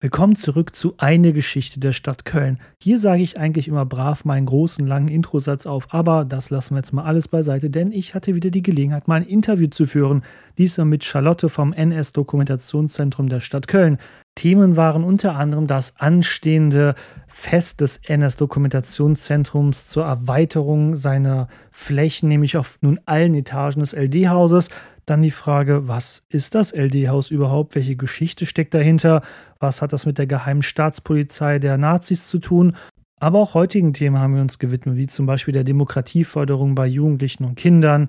[0.00, 2.60] Willkommen zurück zu Eine Geschichte der Stadt Köln.
[2.80, 6.78] Hier sage ich eigentlich immer brav meinen großen, langen Introsatz auf, aber das lassen wir
[6.78, 10.22] jetzt mal alles beiseite, denn ich hatte wieder die Gelegenheit, mal ein Interview zu führen.
[10.56, 13.98] Diesmal mit Charlotte vom NS-Dokumentationszentrum der Stadt Köln.
[14.38, 16.94] Themen waren unter anderem das anstehende
[17.26, 24.68] Fest des NS-Dokumentationszentrums zur Erweiterung seiner Flächen, nämlich auf nun allen Etagen des LD-Hauses.
[25.06, 27.74] Dann die Frage, was ist das LD-Haus überhaupt?
[27.74, 29.22] Welche Geschichte steckt dahinter?
[29.58, 32.76] Was hat das mit der geheimen Staatspolizei der Nazis zu tun?
[33.18, 37.44] Aber auch heutigen Themen haben wir uns gewidmet, wie zum Beispiel der Demokratieförderung bei Jugendlichen
[37.44, 38.08] und Kindern.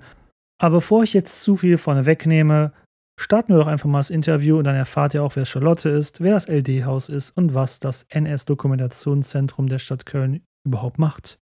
[0.58, 2.72] Aber bevor ich jetzt zu viel vorne wegnehme,
[3.20, 6.22] starten wir doch einfach mal das Interview und dann erfahrt ihr auch, wer Charlotte ist,
[6.22, 11.38] wer das LD-Haus ist und was das NS-Dokumentationszentrum der Stadt Köln überhaupt macht.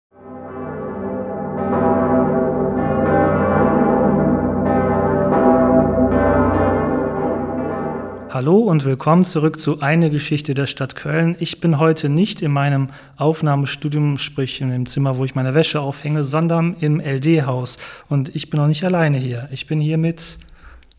[8.30, 11.36] Hallo und willkommen zurück zu Eine Geschichte der Stadt Köln.
[11.38, 15.81] Ich bin heute nicht in meinem Aufnahmestudium, sprich in dem Zimmer, wo ich meine Wäsche
[15.81, 17.78] aufhänge, sondern im LD-Haus.
[18.08, 19.48] Und ich bin auch nicht alleine hier.
[19.50, 20.38] Ich bin hier mit,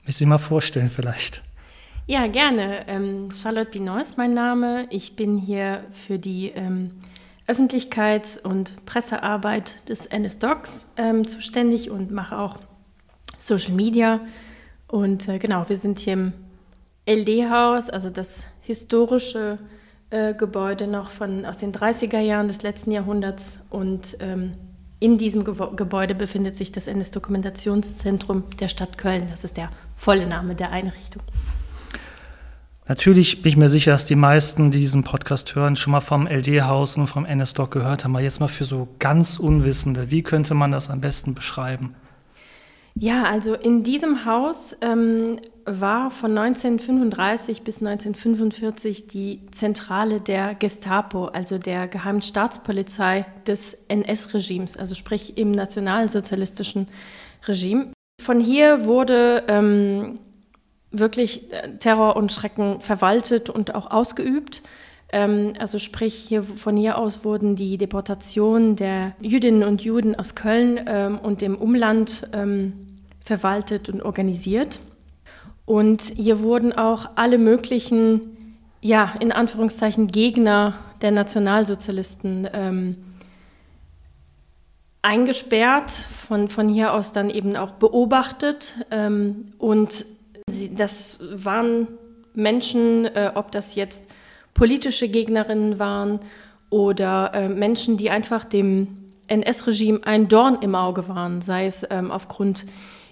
[0.09, 1.43] mich Sie mal vorstellen vielleicht.
[2.07, 2.87] Ja, gerne.
[2.87, 4.87] Ähm, Charlotte Binot ist mein Name.
[4.89, 6.95] Ich bin hier für die ähm,
[7.47, 12.57] Öffentlichkeits- und Pressearbeit des NS-Docs ähm, zuständig und mache auch
[13.37, 14.21] Social Media.
[14.87, 16.33] Und äh, genau, wir sind hier im
[17.07, 19.59] LD-Haus, also das historische
[20.09, 23.59] äh, Gebäude noch von, aus den 30er Jahren des letzten Jahrhunderts.
[23.69, 24.53] Und ähm,
[24.99, 29.27] in diesem Ge Gebäude befindet sich das NS-Dokumentationszentrum der Stadt Köln.
[29.29, 31.21] Das ist der volle Name der Einrichtung.
[32.87, 36.25] Natürlich bin ich mir sicher, dass die meisten, die diesen Podcast hören, schon mal vom
[36.25, 38.15] LD-Haus und vom NS-Doc gehört haben.
[38.15, 41.95] Aber jetzt mal für so ganz Unwissende, wie könnte man das am besten beschreiben?
[42.95, 51.25] Ja, also in diesem Haus ähm, war von 1935 bis 1945 die Zentrale der Gestapo,
[51.25, 56.87] also der Geheimen Staatspolizei des NS-Regimes, also sprich im nationalsozialistischen
[57.47, 57.93] Regime.
[58.21, 60.19] Von hier wurde ähm,
[60.91, 64.61] wirklich äh, Terror und Schrecken verwaltet und auch ausgeübt.
[65.11, 70.35] Ähm, also sprich, hier, von hier aus wurden die Deportationen der Jüdinnen und Juden aus
[70.35, 72.73] Köln ähm, und dem Umland ähm,
[73.23, 74.79] verwaltet und organisiert.
[75.65, 82.95] Und hier wurden auch alle möglichen, ja, in Anführungszeichen Gegner der Nationalsozialisten ähm,
[85.01, 88.75] eingesperrt, von, von hier aus dann eben auch beobachtet.
[88.91, 90.05] Ähm, und
[90.49, 91.87] sie, das waren
[92.33, 94.07] Menschen, äh, ob das jetzt
[94.59, 96.19] politische Gegnerinnen waren
[96.69, 98.89] oder äh, Menschen, die einfach dem
[99.27, 102.65] NS-Regime ein Dorn im Auge waren, sei es ähm, aufgrund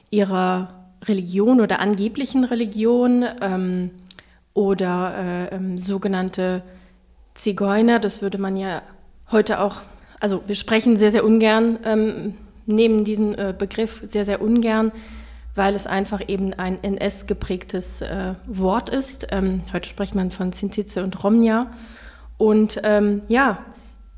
[0.10, 0.74] ihrer
[1.06, 3.92] Religion oder angeblichen Religion ähm,
[4.54, 6.64] oder äh, ähm, sogenannte
[7.34, 8.00] Zigeuner.
[8.00, 8.82] Das würde man ja
[9.32, 9.78] heute auch,
[10.20, 12.34] also wir sprechen sehr, sehr ungern, ähm,
[12.66, 14.92] nehmen diesen äh, Begriff sehr, sehr ungern,
[15.58, 19.28] weil es einfach eben ein NS-geprägtes äh, Wort ist.
[19.32, 21.72] Ähm, heute spricht man von Sintize und Romja.
[22.38, 23.60] Und ähm, ja,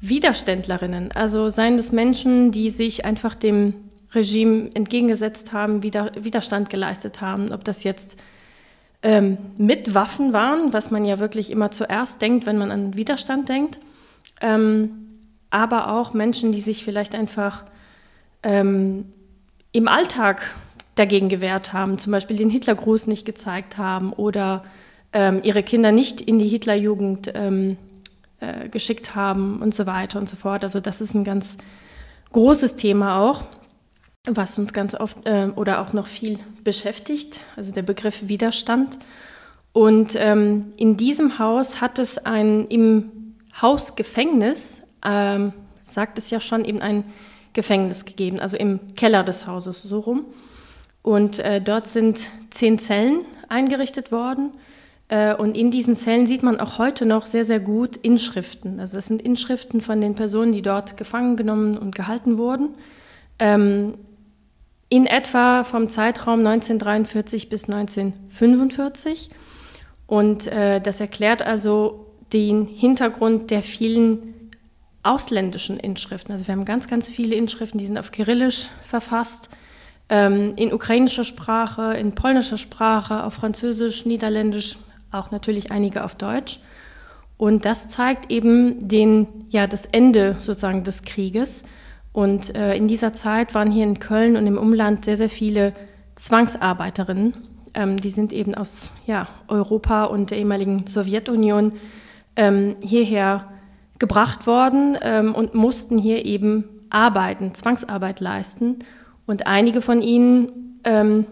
[0.02, 3.74] Widerständlerinnen, also seien es Menschen, die sich einfach dem
[4.14, 8.18] Regime entgegengesetzt haben, Widerstand geleistet haben, ob das jetzt
[9.02, 13.50] ähm, mit Waffen waren, was man ja wirklich immer zuerst denkt, wenn man an Widerstand
[13.50, 13.80] denkt,
[14.42, 15.08] ähm,
[15.50, 17.66] aber auch Menschen, die sich vielleicht einfach
[18.44, 19.06] ähm,
[19.72, 20.42] im Alltag
[21.00, 24.64] dagegen gewehrt haben, zum Beispiel den Hitlergruß nicht gezeigt haben oder
[25.14, 27.78] ähm, ihre Kinder nicht in die Hitlerjugend ähm,
[28.40, 30.64] äh, geschickt haben und so weiter und so fort.
[30.64, 31.58] Also das ist ein ganz
[32.32, 33.46] großes Thema auch
[34.26, 39.00] was uns ganz oft äh, oder auch noch viel beschäftigt, also der Begriff Widerstand.
[39.72, 46.66] Und ähm, in diesem Haus hat es ein im Hausgefängnis, ähm, sagt es ja schon,
[46.66, 47.04] eben ein
[47.54, 50.26] Gefängnis gegeben, also im Keller des Hauses so rum.
[51.02, 54.52] Und äh, dort sind zehn Zellen eingerichtet worden.
[55.08, 58.79] Äh, und in diesen Zellen sieht man auch heute noch sehr, sehr gut Inschriften.
[58.79, 62.70] Also das sind Inschriften von den Personen, die dort gefangen genommen und gehalten wurden.
[63.40, 63.96] Ähm,
[64.90, 69.29] in etwa vom Zeitraum 1943 bis 1945.
[70.08, 74.34] Und äh, das erklärt also den Hintergrund der vielen
[75.03, 76.32] ausländischen Inschriften.
[76.32, 79.50] Also wir haben ganz, ganz viele Inschriften, die sind auf Kyrillisch verfasst,
[80.09, 84.78] ähm, in ukrainischer Sprache, in polnischer Sprache, auf Französisch, Niederländisch,
[85.11, 86.59] auch natürlich einige auf Deutsch.
[87.38, 91.64] Und das zeigt eben den, ja, das Ende sozusagen des Krieges
[92.11, 95.73] und äh, in dieser Zeit waren hier in Köln und im Umland sehr, sehr viele
[96.16, 97.34] Zwangsarbeiterinnen.
[97.73, 101.73] Ähm, die sind eben aus ja, Europa und der ehemaligen Sowjetunion
[102.35, 103.47] ähm, hierher
[104.00, 108.79] gebracht worden ähm, und mussten hier eben arbeiten, Zwangsarbeit leisten.
[109.29, 111.28] Und einige von ihnen, ähm,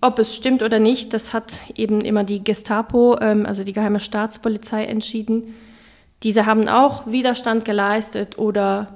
[0.00, 4.00] ob es stimmt oder nicht, das hat eben immer die Gestapo, ähm, also die geheime
[4.00, 5.54] Staatspolizei, entschieden.
[6.22, 8.88] Diese haben auch Widerstand geleistet oder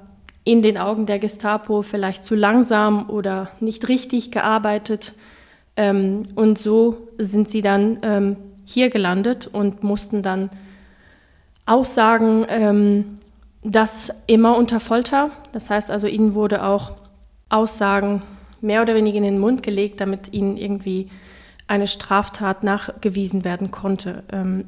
[0.42, 5.12] in den Augen der Gestapo vielleicht zu langsam oder nicht richtig gearbeitet.
[5.76, 10.48] Ähm, und so sind sie dann ähm, hier gelandet und mussten dann
[11.66, 13.18] Aussagen, ähm,
[13.62, 15.30] das immer unter Folter.
[15.52, 16.92] Das heißt also, ihnen wurde auch
[17.50, 18.22] Aussagen
[18.66, 21.08] mehr oder weniger in den Mund gelegt, damit ihnen irgendwie
[21.66, 24.24] eine Straftat nachgewiesen werden konnte.
[24.30, 24.66] Ähm,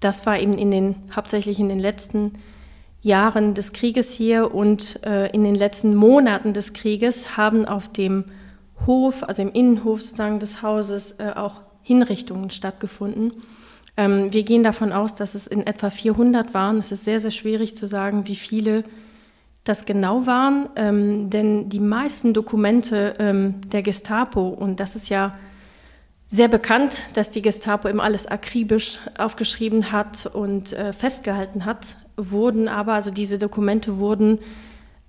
[0.00, 2.32] das war eben in den, hauptsächlich in den letzten
[3.00, 8.24] Jahren des Krieges hier und äh, in den letzten Monaten des Krieges haben auf dem
[8.86, 13.32] Hof, also im Innenhof sozusagen des Hauses, äh, auch Hinrichtungen stattgefunden.
[13.96, 16.78] Ähm, wir gehen davon aus, dass es in etwa 400 waren.
[16.78, 18.84] Es ist sehr, sehr schwierig zu sagen, wie viele
[19.68, 25.36] das genau waren, ähm, denn die meisten Dokumente ähm, der Gestapo, und das ist ja
[26.28, 32.68] sehr bekannt, dass die Gestapo immer alles akribisch aufgeschrieben hat und äh, festgehalten hat, wurden
[32.68, 34.38] aber, also diese Dokumente wurden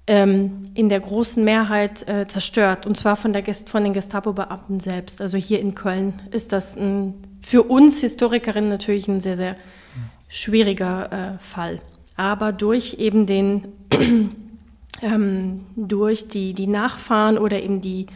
[0.08, 4.80] ähm, in der großen Mehrheit äh, zerstört, und zwar von, der Gest von den Gestapo-Beamten
[4.80, 5.22] selbst.
[5.22, 9.56] Also hier in Köln ist das ein für uns Historikerinnen natürlich ein sehr, sehr
[10.28, 11.82] schwieriger äh, Fall.
[12.16, 13.70] Aber durch eben den,
[15.02, 18.08] ähm, durch die, die Nachfahren oder eben die,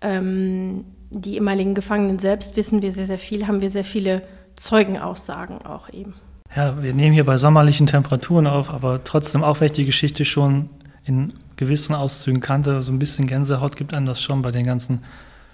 [0.00, 4.22] ähm, die ehemaligen Gefangenen selbst wissen wir sehr, sehr viel, haben wir sehr viele
[4.56, 6.14] Zeugenaussagen auch eben.
[6.54, 10.24] Ja, wir nehmen hier bei sommerlichen Temperaturen auf, aber trotzdem, auch wenn ich die Geschichte
[10.24, 10.70] schon
[11.04, 15.04] in gewissen Auszügen kannte, so ein bisschen Gänsehaut gibt einem das schon bei den ganzen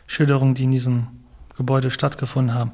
[0.06, 1.06] Schilderungen, die in diesem
[1.56, 2.72] Gebäude stattgefunden haben.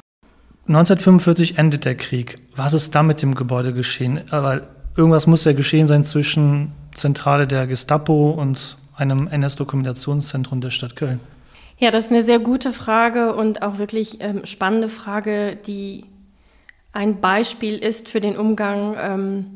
[0.67, 2.38] 1945 endet der Krieg.
[2.55, 4.20] Was ist da mit dem Gebäude geschehen?
[4.31, 4.67] Weil
[4.97, 11.20] irgendwas muss ja geschehen sein zwischen Zentrale der Gestapo und einem NS-Dokumentationszentrum der Stadt Köln.
[11.79, 16.05] Ja, das ist eine sehr gute Frage und auch wirklich ähm, spannende Frage, die
[16.93, 19.47] ein Beispiel ist für den Umgang ähm,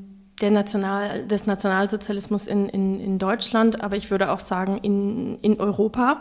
[0.41, 5.61] der National, des Nationalsozialismus in, in, in Deutschland, aber ich würde auch sagen in, in
[5.61, 6.20] Europa.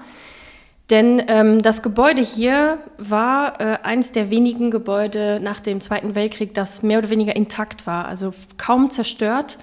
[0.90, 6.54] Denn ähm, das Gebäude hier war äh, eines der wenigen Gebäude nach dem Zweiten Weltkrieg,
[6.54, 9.58] das mehr oder weniger intakt war, also kaum zerstört.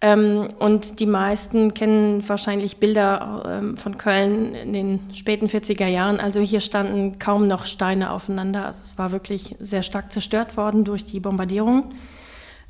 [0.00, 6.20] Ähm, und die meisten kennen wahrscheinlich Bilder ähm, von Köln in den späten 40er Jahren.
[6.20, 8.66] Also hier standen kaum noch Steine aufeinander.
[8.66, 11.92] Also es war wirklich sehr stark zerstört worden durch die Bombardierung.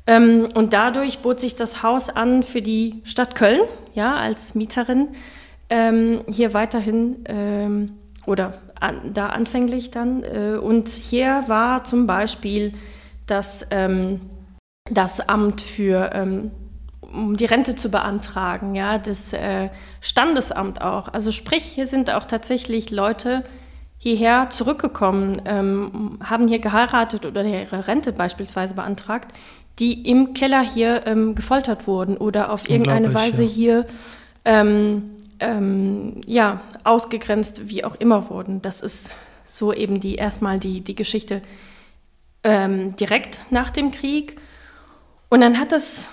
[0.07, 3.61] Ähm, und dadurch bot sich das Haus an für die Stadt Köln,
[3.93, 5.09] ja, als Mieterin
[5.67, 8.61] hier weiterhin oder
[9.13, 10.23] da anfänglich dann.
[10.23, 12.75] Äh, und hier war zum Beispiel
[13.25, 13.65] das,
[14.91, 16.11] das Amt für,
[17.15, 19.69] um die Rente zu beantragen, ja, das äh,
[20.01, 21.07] Standesamt auch.
[21.07, 23.43] Also sprich, hier sind auch tatsächlich Leute
[23.97, 29.31] hierher zurückgekommen, ähm, haben hier geheiratet oder ihre Rente beispielsweise beantragt,
[29.79, 33.49] die im Keller hier ähm, gefoltert wurden oder auf irgendeine Weise ja.
[33.49, 33.85] hier
[34.45, 38.61] ähm, ähm, ja, ausgegrenzt, wie auch immer wurden.
[38.61, 39.13] Das ist
[39.43, 41.41] so eben die erstmal die, die Geschichte
[42.43, 44.39] ähm, direkt nach dem Krieg.
[45.29, 46.11] Und dann hat es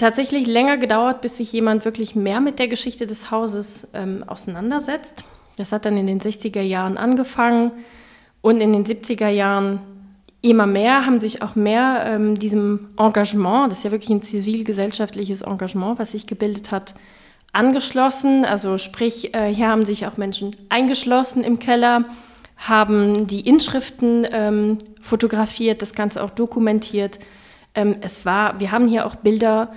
[0.00, 5.24] tatsächlich länger gedauert, bis sich jemand wirklich mehr mit der Geschichte des Hauses ähm, auseinandersetzt.
[5.56, 7.72] Das hat dann in den 60er Jahren angefangen
[8.40, 9.80] und in den 70er Jahren
[10.42, 15.42] immer mehr haben sich auch mehr ähm, diesem Engagement, das ist ja wirklich ein zivilgesellschaftliches
[15.42, 16.94] Engagement, was sich gebildet hat,
[17.52, 18.46] angeschlossen.
[18.46, 22.06] Also sprich, äh, hier haben sich auch Menschen eingeschlossen im Keller,
[22.56, 27.18] haben die Inschriften ähm, fotografiert, das Ganze auch dokumentiert.
[27.74, 29.72] Ähm, es war, wir haben hier auch Bilder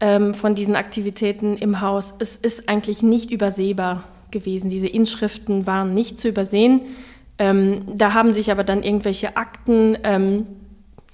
[0.00, 2.14] ähm, von diesen Aktivitäten im Haus.
[2.18, 4.70] Es ist eigentlich nicht übersehbar gewesen.
[4.70, 6.82] Diese Inschriften waren nicht zu übersehen.
[7.38, 10.46] Ähm, da haben sich aber dann irgendwelche Akten ähm,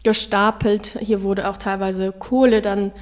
[0.03, 0.99] gestapelt.
[1.01, 2.93] Hier wurde auch teilweise Kohle dann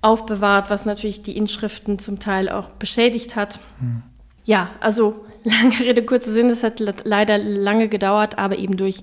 [0.00, 3.60] aufbewahrt, was natürlich die Inschriften zum Teil auch beschädigt hat.
[3.78, 4.02] Hm.
[4.44, 9.02] Ja, also lange Rede, kurzer Sinn, es hat leider lange gedauert, aber eben durch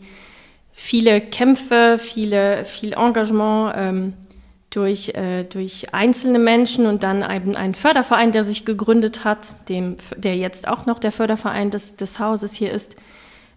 [0.72, 4.14] viele Kämpfe, viele, viel Engagement ähm,
[4.72, 9.98] durch, äh, durch einzelne Menschen und dann eben einen Förderverein, der sich gegründet hat, dem,
[10.16, 12.96] der jetzt auch noch der Förderverein des, des Hauses hier ist,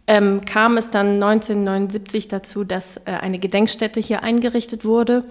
[0.07, 5.25] ähm, kam es dann 1979 dazu, dass äh, eine Gedenkstätte hier eingerichtet wurde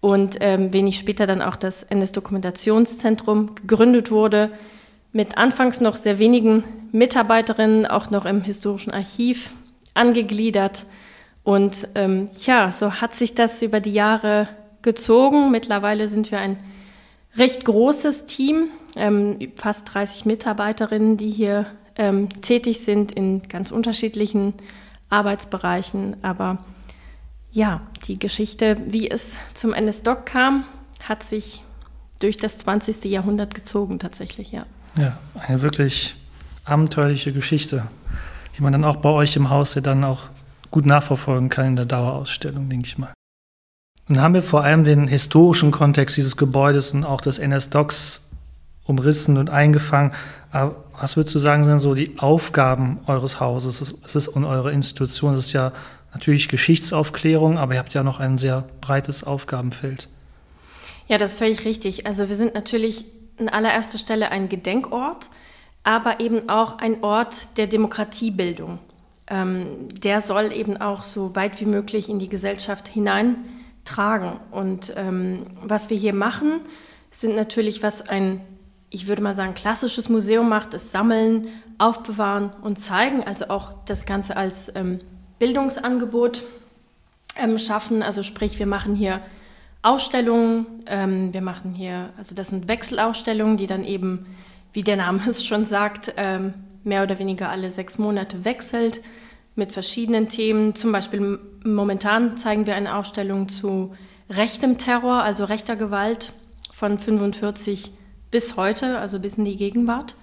[0.00, 4.50] und ähm, wenig später dann auch das NS-Dokumentationszentrum gegründet wurde,
[5.12, 9.54] mit anfangs noch sehr wenigen Mitarbeiterinnen, auch noch im historischen Archiv
[9.94, 10.84] angegliedert.
[11.42, 14.48] Und ähm, ja, so hat sich das über die Jahre
[14.86, 15.50] gezogen.
[15.50, 16.56] Mittlerweile sind wir ein
[17.36, 21.66] recht großes Team, ähm, fast 30 Mitarbeiterinnen, die hier
[21.96, 24.54] ähm, tätig sind in ganz unterschiedlichen
[25.10, 26.16] Arbeitsbereichen.
[26.22, 26.64] Aber
[27.50, 30.64] ja, die Geschichte, wie es zum NS-Doc kam,
[31.06, 31.62] hat sich
[32.20, 33.04] durch das 20.
[33.04, 34.64] Jahrhundert gezogen tatsächlich, ja.
[34.96, 36.16] Ja, eine wirklich
[36.64, 37.86] abenteuerliche Geschichte,
[38.56, 40.30] die man dann auch bei euch im Haus ja dann auch
[40.70, 43.15] gut nachverfolgen kann in der Dauerausstellung, denke ich mal.
[44.08, 48.30] Nun haben wir vor allem den historischen Kontext dieses Gebäudes und auch des NS-Docs
[48.84, 50.12] umrissen und eingefangen.
[50.52, 53.80] Aber was würdest du sagen, sind so die Aufgaben eures Hauses?
[53.80, 55.34] Es ist und eurer Institution.
[55.34, 55.72] Es ist ja
[56.12, 60.08] natürlich Geschichtsaufklärung, aber ihr habt ja noch ein sehr breites Aufgabenfeld.
[61.08, 62.06] Ja, das ist völlig richtig.
[62.06, 63.04] Also wir sind natürlich
[63.38, 65.28] an allererster Stelle ein Gedenkort,
[65.82, 68.78] aber eben auch ein Ort der Demokratiebildung.
[69.28, 72.88] Ähm, der soll eben auch so weit wie möglich in die Gesellschaft
[73.86, 74.40] hineintragen.
[74.50, 76.60] Und ähm, was wir hier machen,
[77.10, 78.40] sind natürlich, was ein,
[78.90, 84.06] ich würde mal sagen, klassisches Museum macht, ist Sammeln, Aufbewahren und Zeigen, also auch das
[84.06, 85.00] Ganze als ähm,
[85.38, 86.44] Bildungsangebot
[87.36, 88.02] ähm, schaffen.
[88.02, 89.20] Also sprich, wir machen hier
[89.82, 90.66] Ausstellungen.
[90.86, 94.26] Ähm, wir machen hier, also das sind Wechselausstellungen, die dann eben,
[94.72, 99.00] wie der Name es schon sagt, ähm, mehr oder weniger alle sechs Monate wechselt
[99.56, 100.74] mit verschiedenen Themen.
[100.74, 103.94] Zum Beispiel momentan zeigen wir eine Ausstellung zu
[104.30, 106.32] rechtem Terror, also rechter Gewalt
[106.72, 107.90] von 45
[108.30, 110.16] bis heute, also bis in die Gegenwart.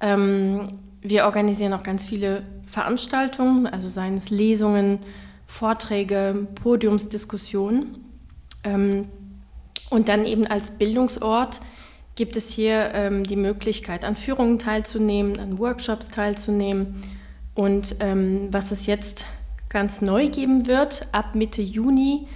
[0.00, 0.68] Ähm,
[1.00, 5.00] wir organisieren auch ganz viele Veranstaltungen, also seien es Lesungen,
[5.46, 8.04] Vorträge, Podiumsdiskussionen.
[8.64, 9.08] Ähm,
[9.90, 11.60] und dann eben als Bildungsort
[12.14, 16.94] gibt es hier ähm, die Möglichkeit, an Führungen teilzunehmen, an Workshops teilzunehmen.
[17.58, 19.26] Und ähm, was es jetzt
[19.68, 22.28] ganz neu geben wird, ab Mitte Juni,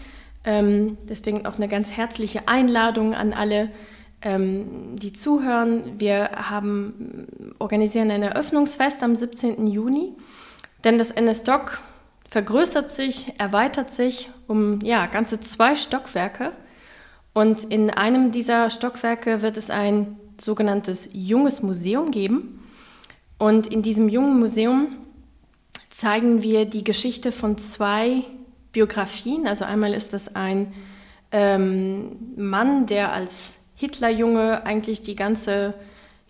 [0.44, 3.70] deswegen auch eine ganz herzliche Einladung an alle,
[4.24, 6.00] die zuhören.
[6.00, 7.28] Wir haben,
[7.60, 9.68] organisieren ein Eröffnungsfest am 17.
[9.68, 10.14] Juni,
[10.82, 11.80] denn das NS-Doc
[12.28, 16.50] vergrößert sich, erweitert sich um ja, ganze zwei Stockwerke.
[17.32, 22.58] Und in einem dieser Stockwerke wird es ein sogenanntes junges Museum geben.
[23.38, 24.96] Und in diesem jungen Museum
[26.02, 28.24] zeigen wir die Geschichte von zwei
[28.72, 29.46] Biografien.
[29.46, 30.72] Also einmal ist das ein
[31.30, 35.74] ähm, Mann, der als Hitlerjunge eigentlich die ganze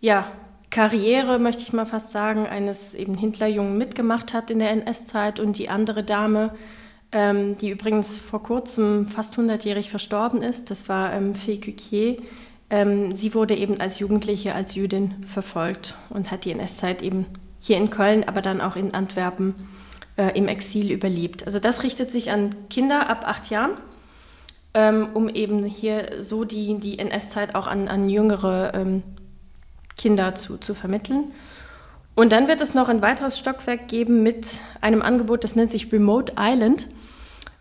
[0.03, 0.31] ja,
[0.69, 5.57] Karriere, möchte ich mal fast sagen, eines eben Hitlerjungen mitgemacht hat in der NS-Zeit und
[5.57, 6.55] die andere Dame,
[7.11, 12.19] ähm, die übrigens vor kurzem fast 100-jährig verstorben ist, das war ähm, Fee Cuquier.
[12.69, 17.25] Ähm, sie wurde eben als Jugendliche, als Jüdin verfolgt und hat die NS-Zeit eben
[17.63, 19.55] hier in Köln, aber dann auch in Antwerpen
[20.17, 21.47] äh, im Exil überlebt.
[21.47, 23.73] Also das richtet sich an Kinder ab acht Jahren,
[24.75, 29.03] ähm, um eben hier so die, die NS-Zeit auch an, an jüngere ähm,
[29.97, 31.33] Kinder zu, zu vermitteln.
[32.15, 35.91] Und dann wird es noch ein weiteres Stockwerk geben mit einem Angebot, das nennt sich
[35.93, 36.89] Remote Island.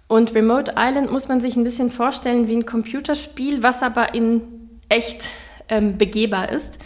[0.07, 4.41] Und Remote Island muss man sich ein bisschen vorstellen wie ein Computerspiel, was aber in
[4.89, 5.29] echt
[5.69, 6.79] ähm, begehbar ist,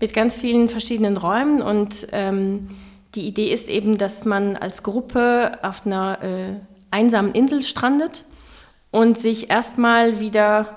[0.00, 1.62] mit ganz vielen verschiedenen Räumen.
[1.62, 2.68] Und ähm,
[3.14, 6.54] die Idee ist eben, dass man als Gruppe auf einer äh,
[6.90, 8.24] einsamen Insel strandet
[8.90, 10.76] und sich erstmal wieder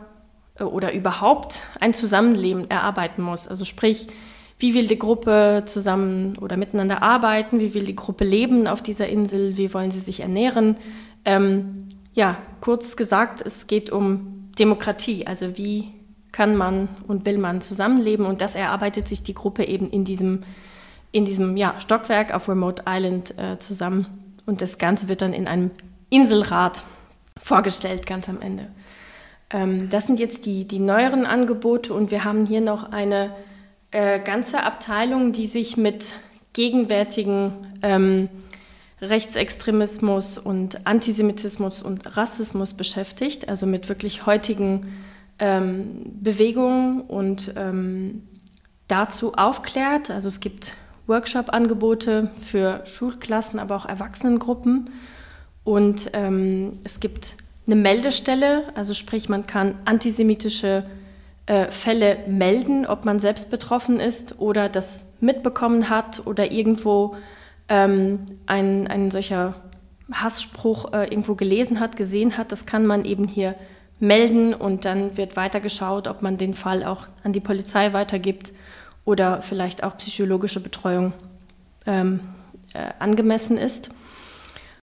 [0.59, 3.47] äh, oder überhaupt ein Zusammenleben erarbeiten muss.
[3.47, 4.07] Also sprich,
[4.59, 9.07] wie will die Gruppe zusammen oder miteinander arbeiten, wie will die Gruppe leben auf dieser
[9.07, 10.77] Insel, wie wollen sie sich ernähren.
[11.25, 15.91] Ähm, ja, kurz gesagt, es geht um Demokratie, also wie
[16.33, 18.25] kann man und will man zusammenleben.
[18.25, 20.43] Und das erarbeitet sich die Gruppe eben in diesem,
[21.13, 24.35] in diesem ja, Stockwerk auf Remote Island äh, zusammen.
[24.45, 25.71] Und das Ganze wird dann in einem
[26.09, 26.83] Inselrat
[27.41, 28.67] vorgestellt, ganz am Ende.
[29.51, 31.93] Ähm, das sind jetzt die, die neueren Angebote.
[31.93, 33.31] Und wir haben hier noch eine
[33.91, 36.13] äh, ganze Abteilung, die sich mit
[36.53, 38.27] gegenwärtigen ähm,
[39.01, 45.03] Rechtsextremismus und Antisemitismus und Rassismus beschäftigt, also mit wirklich heutigen
[45.39, 48.23] ähm, Bewegungen und ähm,
[48.87, 50.09] dazu aufklärt.
[50.09, 50.75] Also es gibt
[51.07, 54.89] Workshop-Angebote für Schulklassen, aber auch Erwachsenengruppen
[55.63, 60.83] und ähm, es gibt eine Meldestelle, also sprich, man kann antisemitische
[61.45, 67.15] äh, Fälle melden, ob man selbst betroffen ist oder das mitbekommen hat oder irgendwo
[67.69, 69.55] ähm, ein solcher
[70.11, 72.51] Hassspruch äh, irgendwo gelesen hat, gesehen hat.
[72.51, 73.55] Das kann man eben hier
[73.99, 78.53] melden und dann wird weitergeschaut, ob man den Fall auch an die Polizei weitergibt
[79.05, 81.13] oder vielleicht auch psychologische Betreuung
[81.85, 82.21] ähm,
[82.73, 83.91] äh, angemessen ist.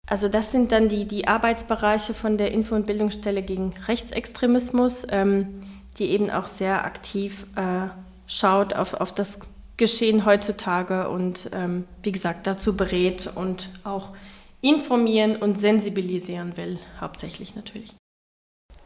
[0.07, 5.61] also das sind dann die, die Arbeitsbereiche von der Info- und Bildungsstelle gegen Rechtsextremismus, ähm,
[5.99, 7.89] die eben auch sehr aktiv äh,
[8.27, 9.41] schaut auf, auf das
[9.77, 14.11] Geschehen heutzutage und ähm, wie gesagt dazu berät und auch
[14.61, 18.00] informieren und sensibilisieren will, hauptsächlich natürlich.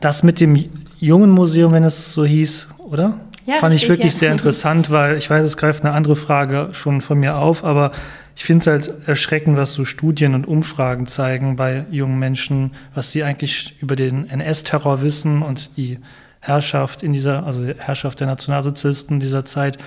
[0.01, 3.19] Das mit dem jungen Museum, wenn es so hieß, oder?
[3.47, 4.19] Ja, Fand ich wirklich ja.
[4.21, 7.93] sehr interessant, weil ich weiß, es greift eine andere Frage schon von mir auf, aber
[8.37, 13.13] ich finde es halt erschreckend, was so Studien und Umfragen zeigen bei jungen Menschen, was
[13.13, 15.99] sie eigentlich über den NS-Terror wissen und die
[16.41, 19.79] Herrschaft in dieser, also die Herrschaft der Nationalsozialisten dieser Zeit.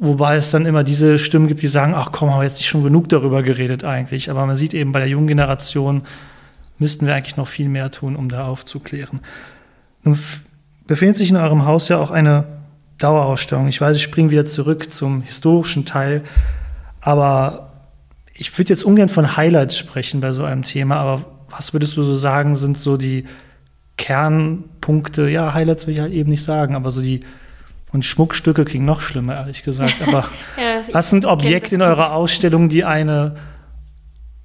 [0.00, 2.68] Wobei es dann immer diese Stimmen gibt, die sagen, ach komm, haben wir jetzt nicht
[2.68, 4.30] schon genug darüber geredet eigentlich.
[4.30, 6.02] Aber man sieht eben bei der jungen Generation,
[6.78, 9.20] müssten wir eigentlich noch viel mehr tun, um da aufzuklären.
[10.02, 10.18] Nun
[10.86, 12.44] befindet sich in eurem Haus ja auch eine
[12.98, 13.68] Dauerausstellung.
[13.68, 16.22] Ich weiß, ich springe wieder zurück zum historischen Teil,
[17.00, 17.72] aber
[18.34, 22.02] ich würde jetzt ungern von Highlights sprechen bei so einem Thema, aber was würdest du
[22.02, 23.26] so sagen, sind so die
[23.96, 25.28] Kernpunkte?
[25.28, 27.20] Ja, Highlights will ich halt eben nicht sagen, aber so die
[27.92, 29.96] und Schmuckstücke klingen noch schlimmer, ehrlich gesagt.
[30.06, 30.20] Aber
[30.56, 33.36] ja, was sind Objekte in eurer Ausstellung, die eine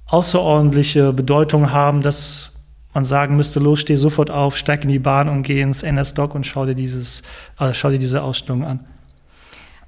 [0.08, 2.52] außerordentliche Bedeutung haben, dass
[2.94, 6.34] man sagen müsste, los, steh sofort auf, steig in die Bahn und geh ins NS-Doc
[6.34, 7.22] und schau dir, dieses,
[7.56, 8.80] also schau dir diese Ausstellung an.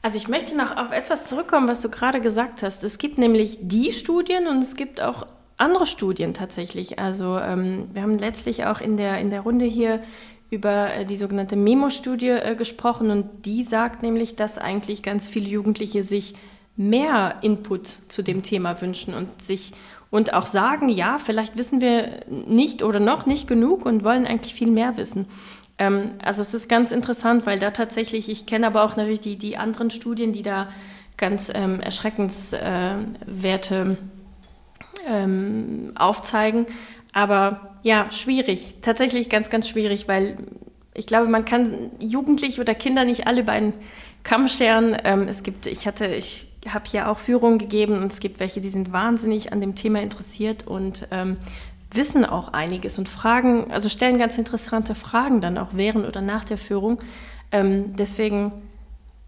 [0.02, 2.84] Also ich möchte noch auf etwas zurückkommen, was du gerade gesagt hast.
[2.84, 6.98] Es gibt nämlich die Studien und es gibt auch andere Studien tatsächlich.
[6.98, 10.00] Also ähm, wir haben letztlich auch in der, in der Runde hier
[10.48, 15.48] über äh, die sogenannte Memo-Studie äh, gesprochen und die sagt nämlich, dass eigentlich ganz viele
[15.48, 16.34] Jugendliche sich
[16.76, 19.72] mehr Input zu dem Thema wünschen und sich
[20.10, 24.54] und auch sagen, ja, vielleicht wissen wir nicht oder noch nicht genug und wollen eigentlich
[24.54, 25.26] viel mehr wissen.
[25.78, 29.36] Ähm, also es ist ganz interessant, weil da tatsächlich, ich kenne aber auch natürlich die,
[29.36, 30.68] die anderen Studien, die da
[31.16, 33.98] ganz ähm, erschreckenswerte
[35.06, 36.66] äh, ähm, aufzeigen.
[37.12, 40.36] Aber ja, schwierig, tatsächlich ganz, ganz schwierig, weil
[40.94, 43.74] ich glaube, man kann Jugendliche oder Kinder nicht alle über einen
[44.22, 44.96] Kamm scheren.
[45.04, 48.60] Ähm, es gibt, ich hatte, ich habe hier auch Führungen gegeben und es gibt welche,
[48.60, 51.36] die sind wahnsinnig an dem Thema interessiert und ähm,
[51.92, 56.44] wissen auch einiges und fragen, also stellen ganz interessante Fragen dann auch während oder nach
[56.44, 57.00] der Führung.
[57.52, 58.52] Ähm, deswegen,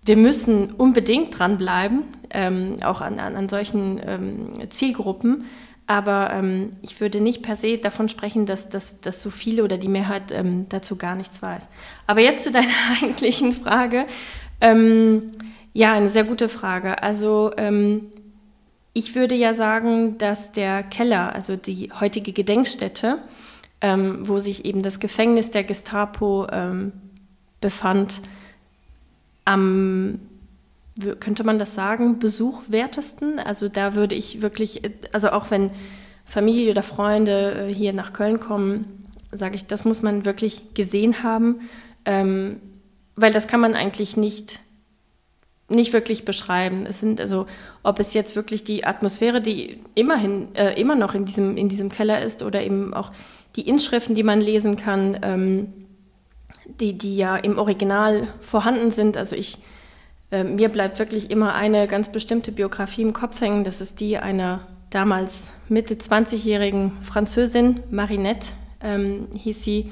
[0.05, 5.45] wir müssen unbedingt dranbleiben, ähm, auch an, an, an solchen ähm, Zielgruppen.
[5.87, 9.79] Aber ähm, ich würde nicht per se davon sprechen, dass, dass, dass so viele oder
[9.79, 11.67] die Mehrheit ähm, dazu gar nichts weiß.
[12.07, 12.69] Aber jetzt zu deiner
[13.03, 14.07] eigentlichen Frage.
[15.73, 17.03] Ja, eine sehr gute Frage.
[17.03, 18.13] Also ähm,
[18.93, 23.19] ich würde ja sagen, dass der Keller, also die heutige Gedenkstätte,
[23.81, 26.93] ähm, wo sich eben das Gefängnis der Gestapo ähm,
[27.61, 28.21] befand,
[29.45, 30.21] am,
[31.21, 33.39] könnte man das sagen, besuchwertesten.
[33.39, 34.83] Also da würde ich wirklich,
[35.13, 35.71] also auch wenn
[36.27, 41.23] Familie oder Freunde äh, hier nach Köln kommen, sage ich, das muss man wirklich gesehen
[41.23, 41.61] haben,
[42.05, 42.61] ähm,
[43.17, 44.61] weil das kann man eigentlich nicht
[45.69, 46.87] nicht wirklich beschreiben.
[46.87, 47.47] Es sind also,
[47.83, 51.91] ob es jetzt wirklich die Atmosphäre, die immerhin äh, immer noch in diesem, in diesem
[51.91, 53.13] Keller ist, oder eben auch
[53.57, 55.73] die Inschriften, die man lesen kann, ähm,
[56.81, 59.17] die, die ja im Original vorhanden sind.
[59.17, 59.59] Also ich,
[60.31, 63.65] äh, mir bleibt wirklich immer eine ganz bestimmte Biografie im Kopf hängen.
[63.65, 68.49] Das ist die einer damals Mitte 20-jährigen Französin, Marinette
[68.83, 69.91] ähm, hieß sie,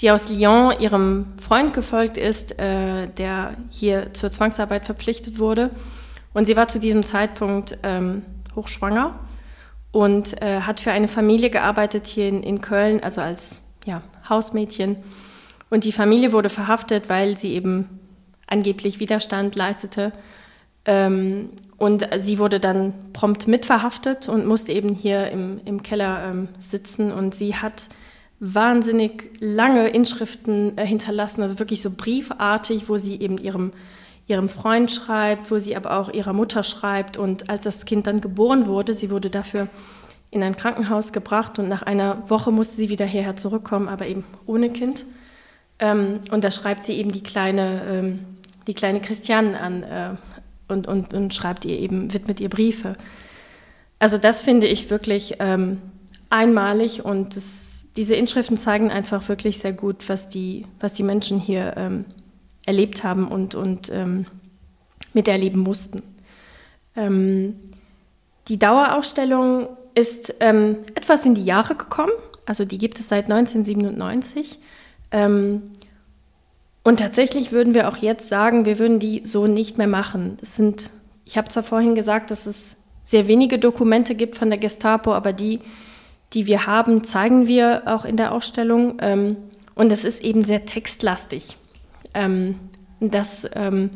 [0.00, 5.70] die aus Lyon ihrem Freund gefolgt ist, äh, der hier zur Zwangsarbeit verpflichtet wurde.
[6.32, 8.22] Und sie war zu diesem Zeitpunkt ähm,
[8.54, 9.18] hochschwanger
[9.92, 14.96] und äh, hat für eine Familie gearbeitet hier in, in Köln, also als ja, Hausmädchen.
[15.68, 18.00] Und die Familie wurde verhaftet, weil sie eben
[18.46, 20.12] angeblich Widerstand leistete.
[20.84, 26.48] Ähm, und sie wurde dann prompt mitverhaftet und musste eben hier im, im Keller ähm,
[26.60, 27.10] sitzen.
[27.10, 27.88] Und sie hat
[28.40, 33.72] wahnsinnig lange Inschriften äh, hinterlassen, also wirklich so briefartig, wo sie eben ihrem,
[34.26, 37.18] ihrem Freund schreibt, wo sie aber auch ihrer Mutter schreibt.
[37.18, 39.68] Und als das Kind dann geboren wurde, sie wurde dafür
[40.30, 44.24] in ein Krankenhaus gebracht und nach einer Woche musste sie wieder hierher zurückkommen, aber eben
[44.46, 45.04] ohne Kind.
[45.78, 48.24] Ähm, und da schreibt sie eben die kleine, ähm,
[48.66, 50.10] die kleine Christiane an äh,
[50.68, 52.96] und, und, und schreibt ihr eben, widmet ihr Briefe.
[53.98, 55.82] Also das finde ich wirklich ähm,
[56.30, 57.69] einmalig und das
[58.00, 62.06] diese Inschriften zeigen einfach wirklich sehr gut, was die, was die Menschen hier ähm,
[62.64, 64.24] erlebt haben und, und ähm,
[65.12, 66.02] miterleben mussten.
[66.96, 67.56] Ähm,
[68.48, 72.14] die Dauerausstellung ist ähm, etwas in die Jahre gekommen,
[72.46, 74.60] also die gibt es seit 1997.
[75.10, 75.72] Ähm,
[76.82, 80.38] und tatsächlich würden wir auch jetzt sagen, wir würden die so nicht mehr machen.
[80.40, 80.90] Es sind,
[81.26, 85.34] ich habe zwar vorhin gesagt, dass es sehr wenige Dokumente gibt von der Gestapo, aber
[85.34, 85.60] die,
[86.32, 88.98] die wir haben, zeigen wir auch in der Ausstellung.
[89.00, 89.36] Ähm,
[89.74, 91.56] und es ist eben sehr textlastig.
[92.14, 92.56] Ähm,
[93.00, 93.90] das, ähm,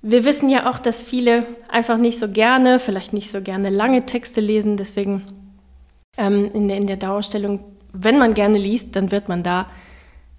[0.00, 4.04] wir wissen ja auch, dass viele einfach nicht so gerne, vielleicht nicht so gerne lange
[4.06, 4.76] Texte lesen.
[4.76, 5.22] Deswegen
[6.16, 9.66] ähm, in, der, in der Dauerstellung, wenn man gerne liest, dann wird man da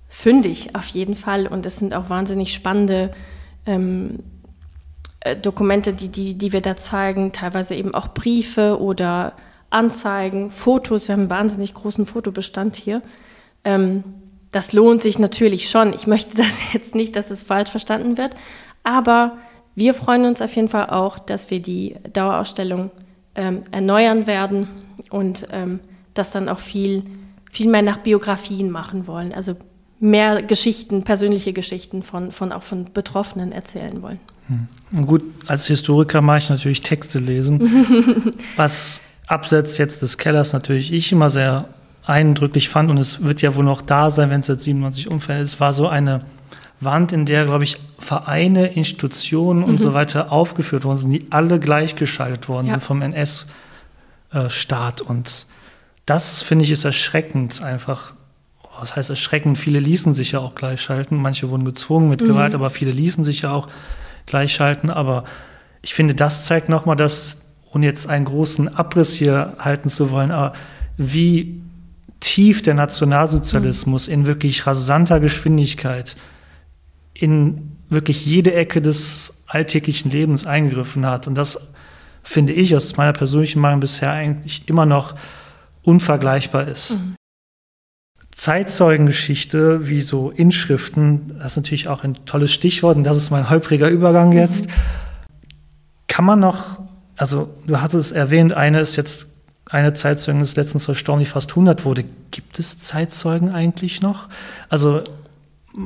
[0.09, 1.47] fündig auf jeden Fall.
[1.47, 3.11] Und es sind auch wahnsinnig spannende
[3.65, 4.19] ähm,
[5.21, 9.33] äh, Dokumente, die, die, die wir da zeigen, teilweise eben auch Briefe oder
[9.73, 11.07] Anzeigen, Fotos.
[11.07, 13.01] Wir haben einen wahnsinnig großen Fotobestand hier.
[13.63, 14.03] Ähm,
[14.51, 15.93] das lohnt sich natürlich schon.
[15.93, 18.35] Ich möchte das jetzt nicht, dass es falsch verstanden wird,
[18.83, 19.37] aber
[19.75, 22.91] wir freuen uns auf jeden Fall auch, dass wir die Dauerausstellung
[23.35, 24.67] ähm, erneuern werden
[25.09, 25.79] und ähm,
[26.13, 27.03] das dann auch viel,
[27.51, 29.33] viel mehr nach Biografien machen wollen.
[29.33, 29.55] Also
[29.99, 34.19] mehr Geschichten, persönliche Geschichten von, von auch von Betroffenen erzählen wollen.
[34.47, 35.07] Hm.
[35.07, 39.01] Gut, als Historiker mache ich natürlich Texte lesen, was
[39.33, 41.65] abseits jetzt des Kellers natürlich ich immer sehr
[42.05, 45.43] eindrücklich fand und es wird ja wohl noch da sein, wenn es jetzt 97 umfällt.
[45.43, 46.21] Es war so eine
[46.79, 49.79] Wand, in der, glaube ich, Vereine, Institutionen und mhm.
[49.79, 52.73] so weiter aufgeführt worden sind, die alle gleichgeschaltet worden ja.
[52.73, 55.01] sind vom NS-Staat.
[55.01, 55.45] Äh, und
[56.05, 58.13] das, finde ich, ist erschreckend einfach.
[58.79, 59.57] Was heißt erschreckend?
[59.57, 61.21] Viele ließen sich ja auch gleichschalten.
[61.21, 62.27] Manche wurden gezwungen mit mhm.
[62.27, 63.69] Gewalt, aber viele ließen sich ja auch
[64.25, 64.89] gleichschalten.
[64.89, 65.23] Aber
[65.81, 67.37] ich finde, das zeigt nochmal, dass,
[67.73, 70.53] ohne jetzt einen großen Abriss hier halten zu wollen, aber
[70.97, 71.61] wie
[72.19, 74.13] tief der Nationalsozialismus mhm.
[74.13, 76.15] in wirklich rasanter Geschwindigkeit
[77.13, 81.27] in wirklich jede Ecke des alltäglichen Lebens eingegriffen hat.
[81.27, 81.59] Und das
[82.23, 85.15] finde ich aus meiner persönlichen Meinung bisher eigentlich immer noch
[85.83, 86.91] unvergleichbar ist.
[86.91, 87.15] Mhm.
[88.31, 93.49] Zeitzeugengeschichte, wie so Inschriften, das ist natürlich auch ein tolles Stichwort und das ist mein
[93.49, 94.37] holpriger Übergang mhm.
[94.37, 94.67] jetzt.
[96.07, 96.79] Kann man noch,
[97.17, 99.27] also du hattest es erwähnt, eine ist jetzt,
[99.69, 102.05] eine Zeitzeugin ist letztens verstorben, die fast 100 wurde.
[102.31, 104.29] Gibt es Zeitzeugen eigentlich noch?
[104.69, 105.01] Also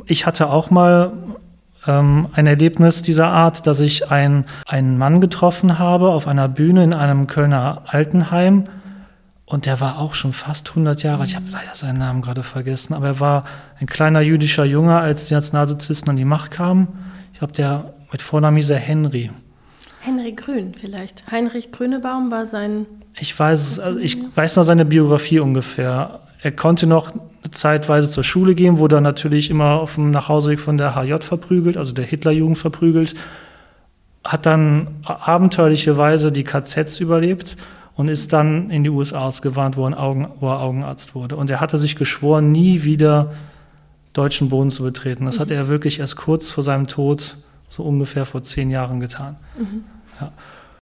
[0.06, 1.14] ich hatte auch mal
[1.86, 6.84] ähm, ein Erlebnis dieser Art, dass ich ein, einen Mann getroffen habe auf einer Bühne
[6.84, 8.66] in einem Kölner Altenheim.
[9.46, 11.30] Und der war auch schon fast 100 Jahre alt.
[11.30, 12.94] Ich habe leider seinen Namen gerade vergessen.
[12.94, 13.46] Aber er war
[13.80, 16.90] ein kleiner jüdischer Junge, als die Nationalsozialisten an die Macht kamen.
[17.32, 19.32] Ich glaube, der mit Vornamen hieß er Henry.
[20.08, 21.30] Henry Grün vielleicht.
[21.30, 22.86] Heinrich Grünebaum war sein.
[23.20, 26.22] Ich weiß, also ich weiß noch seine Biografie ungefähr.
[26.42, 27.12] Er konnte noch
[27.52, 31.76] zeitweise zur Schule gehen, wurde dann natürlich immer auf dem Nachhauseweg von der HJ verprügelt,
[31.76, 33.16] also der Hitlerjugend verprügelt,
[34.24, 37.58] hat dann abenteuerlicherweise die KZs überlebt
[37.96, 41.36] und ist dann in die USA ausgewarnt, wo, Augen, wo er Augenarzt wurde.
[41.36, 43.34] Und er hatte sich geschworen, nie wieder
[44.14, 45.26] deutschen Boden zu betreten.
[45.26, 45.42] Das mhm.
[45.42, 47.36] hat er wirklich erst kurz vor seinem Tod,
[47.68, 49.36] so ungefähr vor zehn Jahren getan.
[49.58, 49.84] Mhm.
[50.20, 50.32] Ja.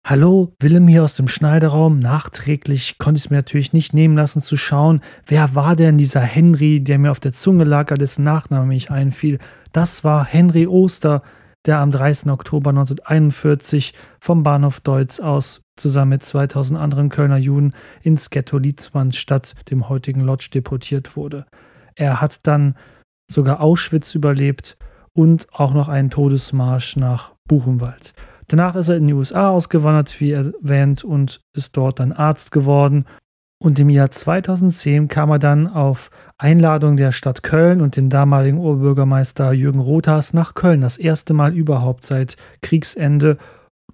[0.06, 1.98] Hallo, Willem hier aus dem Schneideraum.
[1.98, 6.22] Nachträglich konnte ich es mir natürlich nicht nehmen lassen zu schauen, wer war denn dieser
[6.22, 9.38] Henry, der mir auf der Zunge lag, dessen Nachname mich einfiel.
[9.72, 11.22] Das war Henry Oster,
[11.66, 12.30] der am 30.
[12.30, 19.54] Oktober 1941 vom Bahnhof Deutz aus zusammen mit 2000 anderen Kölner Juden ins Ghetto Lietzmannstadt,
[19.70, 21.44] dem heutigen Lodge, deportiert wurde.
[21.96, 22.76] Er hat dann
[23.30, 24.78] sogar Auschwitz überlebt
[25.12, 28.14] und auch noch einen Todesmarsch nach Buchenwald.
[28.48, 33.04] Danach ist er in die USA ausgewandert, wie erwähnt, und ist dort dann Arzt geworden.
[33.60, 38.58] Und im Jahr 2010 kam er dann auf Einladung der Stadt Köln und den damaligen
[38.58, 43.36] Oberbürgermeister Jürgen Rothas nach Köln, das erste Mal überhaupt seit Kriegsende.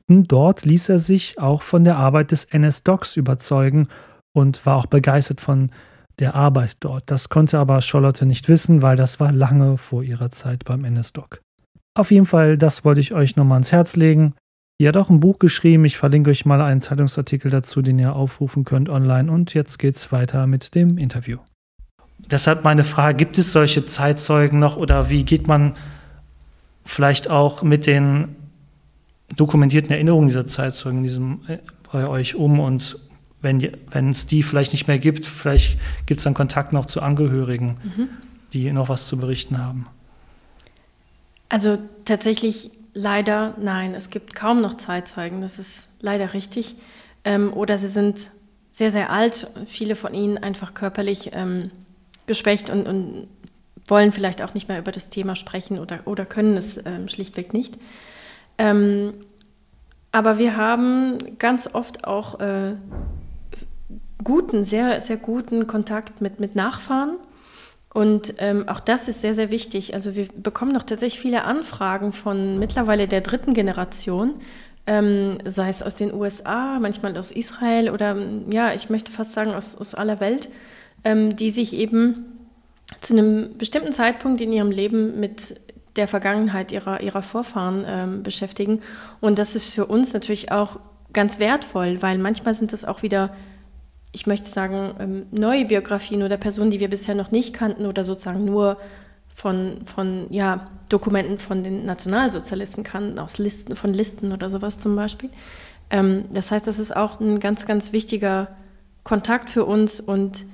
[0.09, 3.88] Und dort ließ er sich auch von der Arbeit des NS-Docs überzeugen
[4.35, 5.71] und war auch begeistert von
[6.19, 7.11] der Arbeit dort.
[7.11, 11.40] Das konnte aber Charlotte nicht wissen, weil das war lange vor ihrer Zeit beim NS-Doc.
[11.97, 14.35] Auf jeden Fall, das wollte ich euch nochmal ans Herz legen.
[14.78, 15.84] Ihr hat auch ein Buch geschrieben.
[15.84, 19.30] Ich verlinke euch mal einen Zeitungsartikel dazu, den ihr aufrufen könnt online.
[19.30, 21.38] Und jetzt geht's weiter mit dem Interview.
[22.18, 25.74] Deshalb meine Frage: Gibt es solche Zeitzeugen noch oder wie geht man
[26.84, 28.34] vielleicht auch mit den
[29.37, 31.58] dokumentierten Erinnerungen dieser Zeitzeugen diesem, äh,
[31.92, 32.58] bei euch um?
[32.58, 32.98] Und
[33.42, 37.76] wenn es die vielleicht nicht mehr gibt, vielleicht gibt es dann Kontakt noch zu Angehörigen,
[37.84, 38.08] mhm.
[38.52, 39.87] die noch was zu berichten haben.
[41.48, 46.76] Also tatsächlich Leider nein, es gibt kaum noch Zeitzeugen, das ist leider richtig.
[47.24, 48.30] Ähm, oder sie sind
[48.70, 51.70] sehr, sehr alt, viele von ihnen einfach körperlich ähm,
[52.26, 53.28] geschwächt und, und,
[53.87, 57.52] wollen vielleicht auch nicht mehr über das Thema sprechen oder, oder können es ähm, schlichtweg
[57.52, 57.78] nicht.
[58.57, 59.12] Ähm,
[60.11, 62.76] aber wir haben ganz oft auch äh,
[64.22, 67.16] guten, sehr, sehr guten Kontakt mit, mit Nachfahren
[67.94, 69.94] und ähm, auch das ist sehr, sehr wichtig.
[69.94, 74.35] Also wir bekommen noch tatsächlich viele Anfragen von mittlerweile der dritten Generation,
[74.88, 78.16] ähm, sei es aus den USA, manchmal aus Israel oder
[78.50, 80.48] ja, ich möchte fast sagen aus, aus aller Welt,
[81.04, 82.24] ähm, die sich eben
[83.00, 85.61] zu einem bestimmten Zeitpunkt in ihrem Leben mit
[85.94, 88.80] der Vergangenheit ihrer, ihrer Vorfahren ähm, beschäftigen.
[89.20, 90.80] Und das ist für uns natürlich auch
[91.12, 93.30] ganz wertvoll, weil manchmal sind es auch wieder,
[94.14, 98.05] ich möchte sagen, ähm, neue Biografien oder Personen, die wir bisher noch nicht kannten oder
[98.05, 98.79] sozusagen nur
[99.35, 104.94] von, von ja, Dokumenten von den Nationalsozialisten kannten, aus Listen, von Listen oder sowas zum
[104.94, 105.31] Beispiel.
[105.90, 108.48] Ähm, das heißt, das ist auch ein ganz, ganz wichtiger
[109.03, 110.46] Kontakt für uns und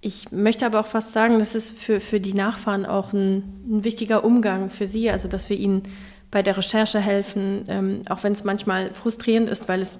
[0.00, 3.84] ich möchte aber auch fast sagen, das ist für, für die Nachfahren auch ein, ein
[3.84, 5.82] wichtiger Umgang für sie, also dass wir ihnen
[6.30, 9.98] bei der Recherche helfen, ähm, auch wenn es manchmal frustrierend ist, weil es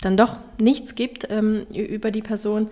[0.00, 2.68] dann doch nichts gibt ähm, über die Person.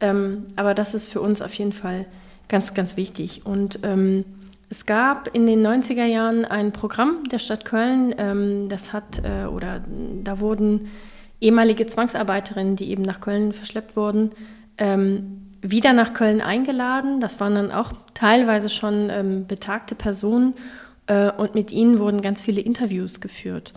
[0.00, 2.06] Ähm, aber das ist für uns auf jeden Fall
[2.48, 3.42] ganz, ganz wichtig.
[3.44, 4.24] Und ähm,
[4.68, 9.46] es gab in den 90er Jahren ein Programm der Stadt Köln, ähm, das hat, äh,
[9.46, 9.82] oder
[10.24, 10.88] da wurden
[11.40, 14.30] ehemalige Zwangsarbeiterinnen, die eben nach Köln verschleppt wurden,
[14.78, 17.20] ähm, wieder nach Köln eingeladen.
[17.20, 20.54] Das waren dann auch teilweise schon ähm, betagte Personen
[21.06, 23.72] äh, und mit ihnen wurden ganz viele Interviews geführt.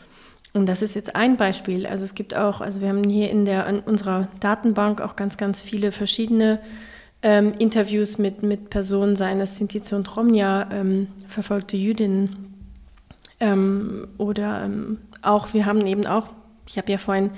[0.60, 1.88] Und das ist jetzt ein Beispiel.
[1.88, 5.38] Also es gibt auch, also wir haben hier in, der, in unserer Datenbank auch ganz,
[5.38, 6.60] ganz viele verschiedene
[7.22, 12.54] ähm, Interviews mit, mit Personen, seien es Sinti und Romja, ähm, verfolgte Jüdinnen
[13.40, 16.28] ähm, oder ähm, auch, wir haben eben auch,
[16.68, 17.32] ich habe ja vorhin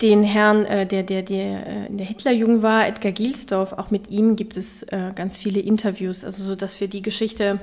[0.00, 4.10] den Herrn, äh, der, der, der äh, in der Hitlerjugend war, Edgar Gielsdorf, auch mit
[4.10, 7.60] ihm gibt es äh, ganz viele Interviews, also so, dass wir die Geschichte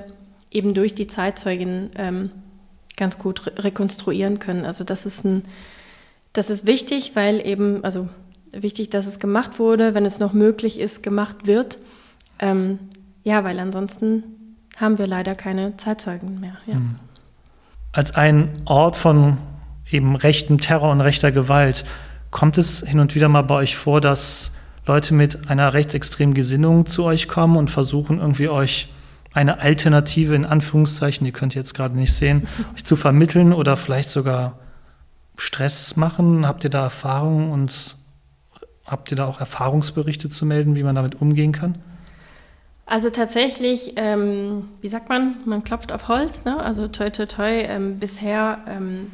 [0.50, 2.30] eben durch die Zeitzeugen ähm,
[3.00, 4.64] ganz gut re rekonstruieren können.
[4.64, 5.42] Also das ist ein,
[6.32, 8.08] das ist wichtig, weil eben, also
[8.52, 11.78] wichtig, dass es gemacht wurde, wenn es noch möglich ist, gemacht wird.
[12.38, 12.78] Ähm,
[13.24, 14.22] ja, weil ansonsten
[14.76, 16.56] haben wir leider keine Zeitzeugen mehr.
[16.66, 16.74] Ja.
[16.74, 16.96] Hm.
[17.92, 19.36] Als ein Ort von
[19.90, 21.84] eben rechtem Terror und rechter Gewalt
[22.30, 24.52] Kommt es hin und wieder mal bei euch vor, dass
[24.86, 28.88] Leute mit einer rechtsextremen Gesinnung zu euch kommen und versuchen irgendwie euch
[29.32, 33.76] eine Alternative in Anführungszeichen, die könnt ihr jetzt gerade nicht sehen, euch zu vermitteln oder
[33.76, 34.58] vielleicht sogar
[35.36, 36.46] Stress machen?
[36.46, 37.96] Habt ihr da Erfahrungen und
[38.86, 41.76] habt ihr da auch Erfahrungsberichte zu melden, wie man damit umgehen kann?
[42.86, 46.60] Also tatsächlich, ähm, wie sagt man, man klopft auf Holz, ne?
[46.60, 49.12] also toi toi toi, ähm, bisher ähm,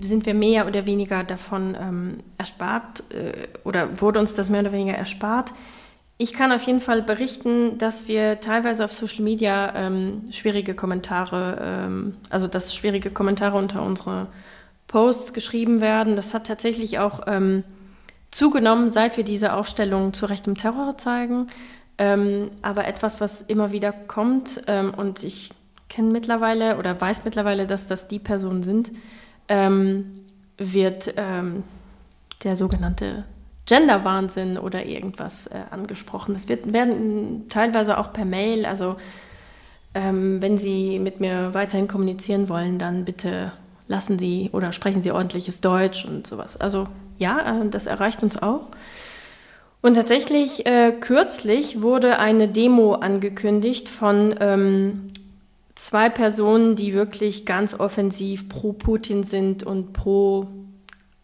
[0.00, 3.32] sind wir mehr oder weniger davon ähm, erspart äh,
[3.64, 5.52] oder wurde uns das mehr oder weniger erspart.
[6.16, 11.58] Ich kann auf jeden Fall berichten, dass wir teilweise auf Social Media ähm, schwierige Kommentare,
[11.60, 14.28] ähm, also dass schwierige Kommentare unter unsere
[14.86, 16.14] Posts geschrieben werden.
[16.14, 17.64] Das hat tatsächlich auch ähm,
[18.30, 21.48] zugenommen, seit wir diese Ausstellung zu rechtem Terror zeigen.
[21.98, 25.50] Ähm, aber etwas, was immer wieder kommt ähm, und ich
[25.88, 28.92] kenne mittlerweile oder weiß mittlerweile, dass das die Personen sind,
[29.48, 30.24] ähm,
[30.58, 33.24] wird der sogenannte
[33.66, 36.34] Gender-Wahnsinn oder irgendwas äh, angesprochen.
[36.34, 38.96] Das wird, werden teilweise auch per Mail, also
[39.94, 43.52] ähm, wenn Sie mit mir weiterhin kommunizieren wollen, dann bitte
[43.86, 46.56] lassen Sie oder sprechen Sie ordentliches Deutsch und sowas.
[46.56, 48.66] Also ja, äh, das erreicht uns auch.
[49.80, 55.08] Und tatsächlich, äh, kürzlich wurde eine Demo angekündigt von ähm,
[55.74, 60.48] zwei Personen, die wirklich ganz offensiv pro Putin sind und pro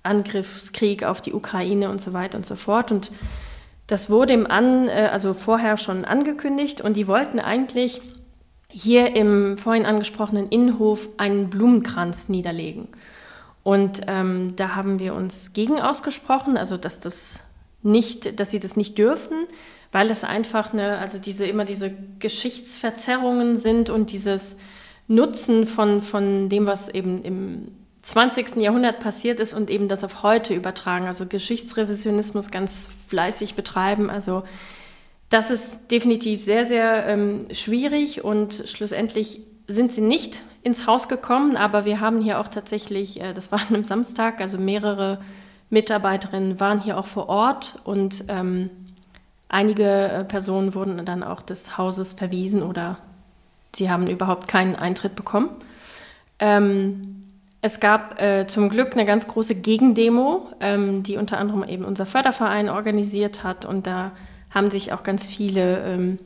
[0.02, 2.90] Angriffskrieg auf die Ukraine und so weiter und so fort.
[2.92, 3.12] Und
[3.86, 8.00] das wurde im An, äh, also vorher schon angekündigt und die wollten eigentlich
[8.68, 12.88] hier im vorhin angesprochenen Innenhof einen Blumenkranz niederlegen.
[13.62, 17.42] Und ähm, da haben wir uns gegen ausgesprochen, also dass das
[17.82, 19.46] nicht, dass sie das nicht dürfen
[19.92, 24.56] weil es einfach eine, also diese immer diese Geschichtsverzerrungen sind und dieses
[25.08, 28.56] Nutzen von, von dem, was eben im 20.
[28.56, 34.10] Jahrhundert passiert ist und eben das auf heute übertragen, also Geschichtsrevisionismus ganz fleißig betreiben.
[34.10, 34.42] Also
[35.28, 41.56] das ist definitiv sehr, sehr ähm, schwierig und schlussendlich sind sie nicht ins Haus gekommen,
[41.56, 45.20] aber wir haben hier auch tatsächlich, äh, das war an einem Samstag, also mehrere
[45.68, 48.70] Mitarbeiterinnen waren hier auch vor Ort und ähm,
[49.52, 52.98] Einige äh, Personen wurden dann auch des Hauses verwiesen oder
[53.74, 55.50] sie haben überhaupt keinen Eintritt bekommen.
[56.38, 57.19] Ähm,
[57.62, 62.06] es gab äh, zum Glück eine ganz große Gegendemo, ähm, die unter anderem eben unser
[62.06, 63.64] Förderverein organisiert hat.
[63.66, 64.12] Und da
[64.50, 66.18] haben sich auch ganz viele ähm,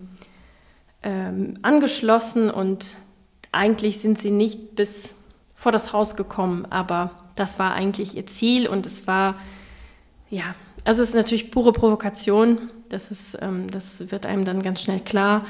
[1.03, 2.51] ähm angeschlossen.
[2.51, 2.99] Und
[3.51, 5.14] eigentlich sind sie nicht bis
[5.57, 8.68] vor das Haus gekommen, aber das war eigentlich ihr Ziel.
[8.68, 9.35] Und es war,
[10.31, 14.83] ja, also es ist natürlich pure Provokation, das, ist, ähm, das wird einem dann ganz
[14.83, 15.47] schnell klar.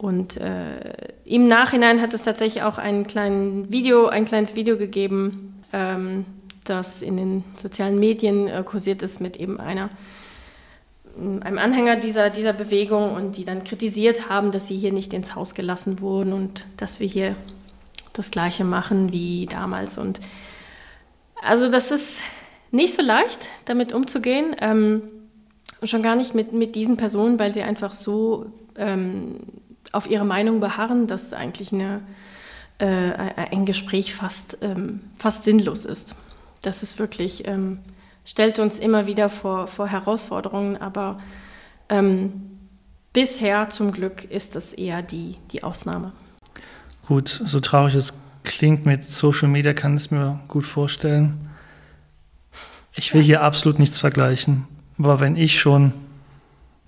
[0.00, 0.94] Und äh,
[1.26, 6.24] im Nachhinein hat es tatsächlich auch ein, kleinen Video, ein kleines Video gegeben ähm,
[6.64, 9.90] das in den sozialen Medien äh, kursiert ist mit eben einer
[11.16, 15.34] einem Anhänger dieser, dieser Bewegung und die dann kritisiert haben, dass sie hier nicht ins
[15.34, 17.34] Haus gelassen wurden und dass wir hier
[18.12, 19.98] das Gleiche machen wie damals.
[19.98, 20.20] Und
[21.42, 22.20] also das ist
[22.70, 24.54] nicht so leicht, damit umzugehen.
[24.60, 25.02] Ähm,
[25.82, 29.40] schon gar nicht mit, mit diesen Personen, weil sie einfach so ähm,
[29.92, 32.02] auf ihre Meinung beharren, dass eigentlich eine,
[32.78, 32.86] äh,
[33.50, 36.14] ein Gespräch fast, ähm, fast sinnlos ist.
[36.62, 37.78] Das ist wirklich, ähm,
[38.24, 41.18] stellt uns immer wieder vor, vor Herausforderungen, aber
[41.88, 42.50] ähm,
[43.12, 46.12] bisher zum Glück ist das eher die, die Ausnahme.
[47.06, 51.50] Gut, so traurig es klingt mit Social Media, kann ich es mir gut vorstellen.
[52.94, 54.66] Ich will hier absolut nichts vergleichen,
[54.98, 55.92] aber wenn ich schon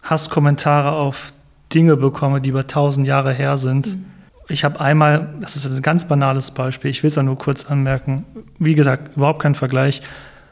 [0.02, 1.32] Hasskommentare auf
[1.74, 3.96] Dinge bekomme, die über tausend Jahre her sind.
[3.96, 4.04] Mhm.
[4.48, 7.64] Ich habe einmal, das ist ein ganz banales Beispiel, ich will es ja nur kurz
[7.64, 8.24] anmerken,
[8.58, 10.02] wie gesagt, überhaupt kein Vergleich.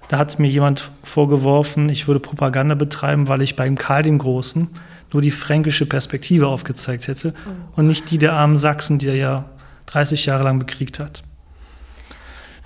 [0.09, 4.69] Da hat mir jemand vorgeworfen, ich würde Propaganda betreiben, weil ich beim Karl dem Großen
[5.13, 7.81] nur die fränkische Perspektive aufgezeigt hätte oh.
[7.81, 9.45] und nicht die der armen Sachsen, die er ja
[9.87, 11.23] 30 Jahre lang bekriegt hat.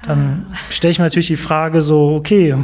[0.07, 0.57] Dann ah.
[0.71, 2.55] stelle ich mir natürlich die Frage so, okay,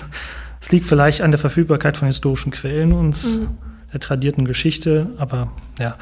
[0.60, 3.48] es liegt vielleicht an der Verfügbarkeit von historischen Quellen und mhm
[3.92, 5.08] der tradierten Geschichte.
[5.18, 5.96] Aber ja,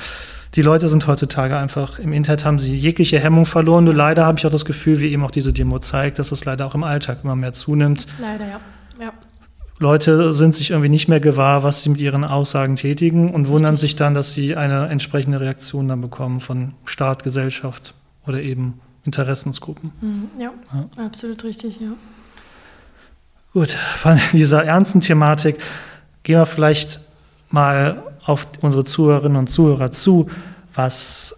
[0.55, 3.85] die Leute sind heutzutage einfach im Internet, haben sie jegliche Hemmung verloren.
[3.85, 6.45] Nur leider habe ich auch das Gefühl, wie eben auch diese Demo zeigt, dass es
[6.45, 8.07] leider auch im Alltag immer mehr zunimmt.
[8.21, 8.61] Leider, ja.
[9.01, 9.13] ja.
[9.79, 13.77] Leute sind sich irgendwie nicht mehr gewahr, was sie mit ihren Aussagen tätigen und wundern
[13.77, 17.95] sich dann, dass sie eine entsprechende Reaktion dann bekommen von Staat, Gesellschaft
[18.27, 19.93] oder eben Interessensgruppen.
[20.01, 21.91] Mhm, ja, ja, absolut richtig, ja.
[23.53, 25.57] Gut, von dieser ernsten Thematik
[26.23, 27.01] gehen wir vielleicht
[27.51, 30.29] mal auf unsere Zuhörerinnen und Zuhörer zu.
[30.75, 31.37] Was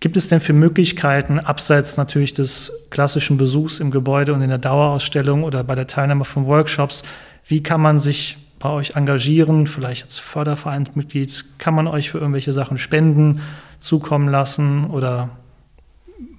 [0.00, 4.58] gibt es denn für Möglichkeiten, abseits natürlich des klassischen Besuchs im Gebäude und in der
[4.58, 7.02] Dauerausstellung oder bei der Teilnahme von Workshops,
[7.46, 12.52] wie kann man sich bei euch engagieren, vielleicht als Fördervereinsmitglied, kann man euch für irgendwelche
[12.52, 13.40] Sachen spenden,
[13.80, 15.30] zukommen lassen oder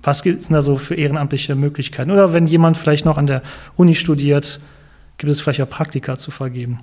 [0.04, 2.12] was gibt es denn da so für ehrenamtliche Möglichkeiten?
[2.12, 3.42] Oder wenn jemand vielleicht noch an der
[3.76, 4.60] Uni studiert,
[5.18, 6.80] gibt es vielleicht auch Praktika zu vergeben?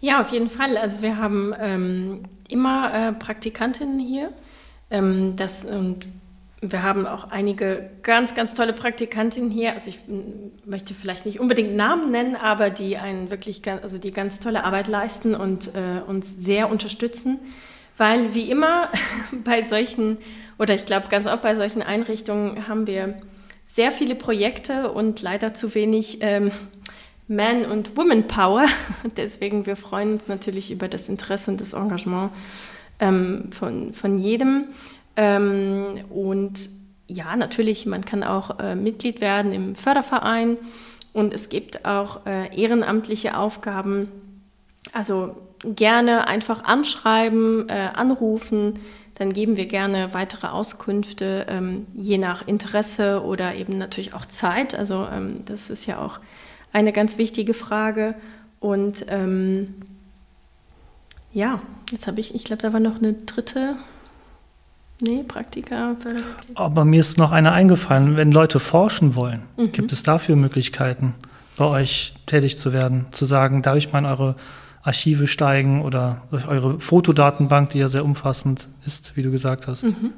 [0.00, 0.76] Ja, auf jeden Fall.
[0.76, 4.32] Also wir haben ähm, immer äh, Praktikantinnen hier.
[4.90, 6.06] Ähm, das, und
[6.60, 9.72] wir haben auch einige ganz, ganz tolle Praktikantinnen hier.
[9.72, 10.00] Also ich
[10.64, 14.88] möchte vielleicht nicht unbedingt Namen nennen, aber die einen wirklich, also die ganz tolle Arbeit
[14.88, 17.38] leisten und äh, uns sehr unterstützen.
[17.96, 18.90] Weil wie immer
[19.44, 20.18] bei solchen,
[20.58, 23.20] oder ich glaube ganz oft bei solchen Einrichtungen haben wir
[23.66, 26.52] sehr viele Projekte und leider zu wenig ähm,
[27.28, 28.66] man- und Woman-Power.
[29.16, 32.30] Deswegen, wir freuen uns natürlich über das Interesse und das Engagement
[33.00, 34.68] ähm, von, von jedem.
[35.16, 36.70] Ähm, und
[37.08, 40.58] ja, natürlich, man kann auch äh, Mitglied werden im Förderverein
[41.12, 44.08] und es gibt auch äh, ehrenamtliche Aufgaben.
[44.92, 48.74] Also gerne einfach anschreiben, äh, anrufen,
[49.14, 54.74] dann geben wir gerne weitere Auskünfte, ähm, je nach Interesse oder eben natürlich auch Zeit.
[54.74, 56.20] Also ähm, das ist ja auch
[56.72, 58.14] eine ganz wichtige Frage.
[58.60, 59.74] Und ähm,
[61.32, 63.76] ja, jetzt habe ich, ich glaube, da war noch eine dritte.
[65.02, 65.94] Nee, Praktika.
[66.54, 68.16] Aber mir ist noch eine eingefallen.
[68.16, 69.72] Wenn Leute forschen wollen, mhm.
[69.72, 71.14] gibt es dafür Möglichkeiten,
[71.58, 73.06] bei euch tätig zu werden?
[73.10, 74.36] Zu sagen, darf ich mal in eure
[74.82, 79.82] Archive steigen oder eure Fotodatenbank, die ja sehr umfassend ist, wie du gesagt hast?
[79.82, 80.12] Mhm.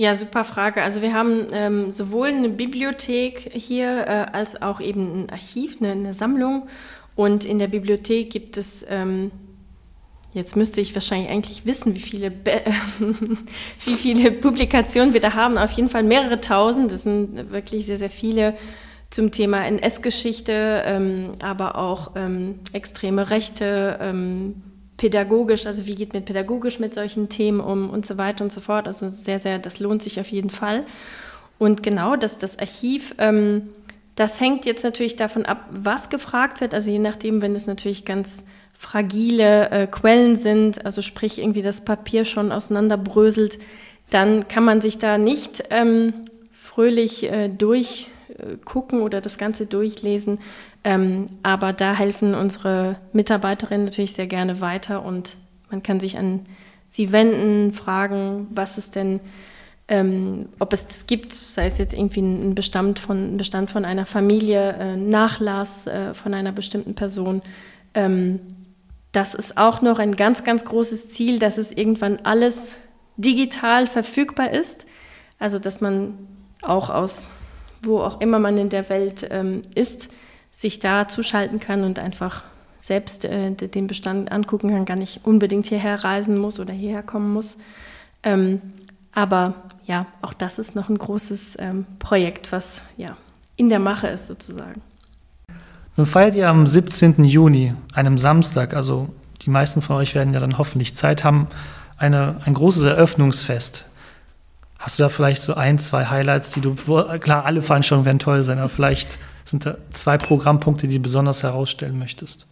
[0.00, 0.80] Ja, super Frage.
[0.80, 5.92] Also wir haben ähm, sowohl eine Bibliothek hier äh, als auch eben ein Archiv, eine,
[5.92, 6.68] eine, Sammlung.
[7.16, 9.30] Und in der Bibliothek gibt es, ähm,
[10.32, 12.32] jetzt müsste ich wahrscheinlich eigentlich wissen, wie viele,
[13.84, 15.58] wie viele Publikationen wir da haben.
[15.58, 16.92] Auf jeden Fall mehrere tausend.
[16.92, 18.56] Das sind wirklich sehr, sehr viele
[19.10, 24.62] zum Thema NS-Geschichte, ähm, aber auch ähm, extreme Rechte ähm,
[25.00, 28.60] pädagogisch, also wie geht man pädagogisch mit solchen Themen um und so weiter und so
[28.60, 28.86] fort.
[28.86, 30.84] Also sehr, sehr, das lohnt sich auf jeden Fall.
[31.58, 33.70] Und genau, dass das Archiv, ähm,
[34.14, 36.74] das hängt jetzt natürlich davon ab, was gefragt wird.
[36.74, 38.44] Also je nachdem, wenn es natürlich ganz
[38.76, 43.58] fragile äh, Quellen sind, also sprich irgendwie das Papier schon auseinanderbröselt,
[44.10, 46.12] dann kann man sich da nicht ähm,
[46.52, 47.48] fröhlich äh,
[48.40, 50.38] durchgucken oder das Ganze durchlesen,
[50.84, 55.36] ähm, aber da helfen unsere Mitarbeiterinnen natürlich sehr gerne weiter und
[55.70, 56.40] man kann sich an
[56.88, 59.20] sie wenden, fragen, was es denn,
[59.88, 63.84] ähm, ob es das gibt, sei es jetzt irgendwie ein Bestand von, ein Bestand von
[63.84, 67.40] einer Familie, äh, Nachlass äh, von einer bestimmten Person.
[67.94, 68.40] Ähm,
[69.12, 72.76] das ist auch noch ein ganz, ganz großes Ziel, dass es irgendwann alles
[73.16, 74.86] digital verfügbar ist.
[75.38, 76.14] Also dass man
[76.62, 77.28] auch aus
[77.82, 80.10] wo auch immer man in der Welt ähm, ist,
[80.52, 82.44] sich da zuschalten kann und einfach
[82.80, 87.32] selbst äh, den Bestand angucken kann, gar nicht unbedingt hierher reisen muss oder hierher kommen
[87.32, 87.56] muss.
[88.22, 88.60] Ähm,
[89.12, 89.54] aber
[89.84, 93.16] ja, auch das ist noch ein großes ähm, Projekt, was ja
[93.56, 94.80] in der Mache ist sozusagen.
[95.96, 97.24] Nun feiert ihr am 17.
[97.24, 99.08] Juni, einem Samstag, also
[99.42, 101.48] die meisten von euch werden ja dann hoffentlich Zeit haben,
[101.96, 103.84] eine, ein großes Eröffnungsfest.
[104.80, 108.42] Hast du da vielleicht so ein, zwei Highlights, die du, klar, alle Veranstaltungen werden toll
[108.44, 112.46] sein, aber vielleicht sind da zwei Programmpunkte, die du besonders herausstellen möchtest?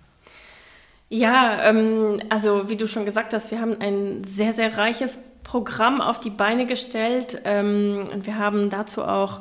[1.09, 6.03] Ja, ähm, also wie du schon gesagt hast, wir haben ein sehr, sehr reiches Programm
[6.03, 9.41] auf die Beine gestellt ähm, und wir haben dazu auch,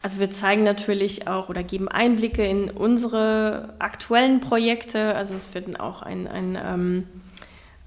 [0.00, 5.14] also wir zeigen natürlich auch oder geben Einblicke in unsere aktuellen Projekte.
[5.14, 7.06] Also es wird auch ein, ein, ähm,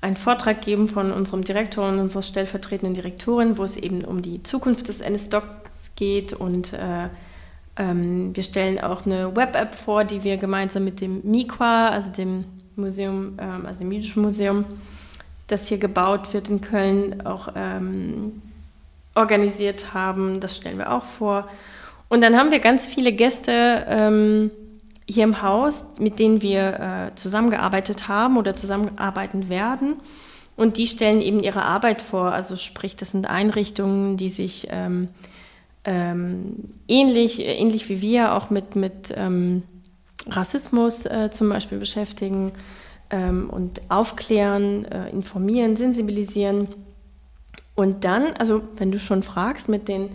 [0.01, 4.43] ein Vortrag geben von unserem Direktor und unserer stellvertretenden Direktorin, wo es eben um die
[4.43, 7.09] Zukunft des NSDocs geht und äh,
[7.77, 12.45] ähm, wir stellen auch eine Web-App vor, die wir gemeinsam mit dem MIQA, also dem
[12.75, 14.65] Museum, ähm, also dem Jüdischen Museum,
[15.47, 18.41] das hier gebaut wird in Köln, auch ähm,
[19.15, 20.39] organisiert haben.
[20.39, 21.47] Das stellen wir auch vor.
[22.09, 24.51] Und dann haben wir ganz viele Gäste ähm,
[25.07, 29.97] hier im Haus, mit denen wir äh, zusammengearbeitet haben oder zusammenarbeiten werden.
[30.55, 32.31] Und die stellen eben ihre Arbeit vor.
[32.31, 35.09] Also sprich, das sind Einrichtungen, die sich ähm,
[35.85, 39.63] ähm, ähnlich, ähnlich wie wir auch mit, mit ähm,
[40.27, 42.51] Rassismus äh, zum Beispiel beschäftigen
[43.09, 46.67] ähm, und aufklären, äh, informieren, sensibilisieren.
[47.75, 50.09] Und dann, also wenn du schon fragst, mit den